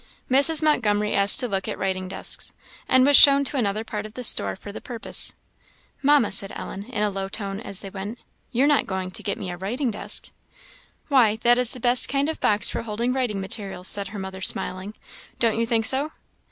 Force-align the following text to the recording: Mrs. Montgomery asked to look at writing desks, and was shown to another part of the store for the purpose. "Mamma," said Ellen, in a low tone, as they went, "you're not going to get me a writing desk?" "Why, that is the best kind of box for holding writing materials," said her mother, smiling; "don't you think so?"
Mrs. 0.31 0.63
Montgomery 0.63 1.13
asked 1.13 1.39
to 1.41 1.47
look 1.47 1.67
at 1.67 1.77
writing 1.77 2.07
desks, 2.07 2.53
and 2.89 3.05
was 3.05 3.15
shown 3.15 3.43
to 3.43 3.55
another 3.57 3.83
part 3.83 4.03
of 4.07 4.15
the 4.15 4.23
store 4.23 4.55
for 4.55 4.71
the 4.71 4.81
purpose. 4.81 5.35
"Mamma," 6.01 6.31
said 6.31 6.51
Ellen, 6.55 6.85
in 6.85 7.03
a 7.03 7.11
low 7.11 7.29
tone, 7.29 7.59
as 7.59 7.81
they 7.81 7.89
went, 7.91 8.17
"you're 8.51 8.65
not 8.65 8.87
going 8.87 9.11
to 9.11 9.21
get 9.21 9.37
me 9.37 9.51
a 9.51 9.57
writing 9.57 9.91
desk?" 9.91 10.29
"Why, 11.07 11.35
that 11.43 11.59
is 11.59 11.73
the 11.73 11.79
best 11.79 12.09
kind 12.09 12.29
of 12.29 12.39
box 12.41 12.67
for 12.67 12.81
holding 12.81 13.13
writing 13.13 13.39
materials," 13.39 13.89
said 13.89 14.07
her 14.07 14.17
mother, 14.17 14.41
smiling; 14.41 14.95
"don't 15.37 15.59
you 15.59 15.67
think 15.67 15.85
so?" 15.85 16.11